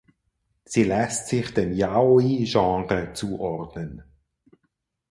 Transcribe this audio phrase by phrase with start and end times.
[0.65, 4.01] Sie lässt sich dem Yaoi-Genre zuordnen.